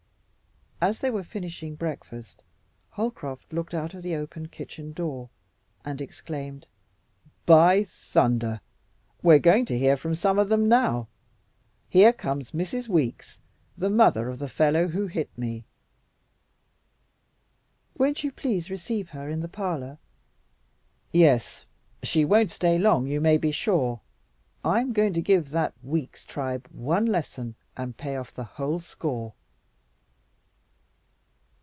[0.83, 2.41] As they were finishing breakfast,
[2.89, 5.29] Holcroft looked out of the open kitchen door
[5.85, 6.65] and exclaimed,
[7.45, 8.61] "By thunder!
[9.21, 11.07] We're going to hear from some of them now.
[11.87, 12.87] Here comes Mrs.
[12.87, 13.39] Weeks,
[13.77, 15.65] the mother of the fellow who hit me."
[17.95, 19.99] "Won't you please receive her in the parlor?"
[21.11, 21.63] "Yes,
[22.01, 24.01] she won't stay long, you may be sure.
[24.65, 29.35] I'm going to give that Weeks tribe one lesson and pay off the whole score."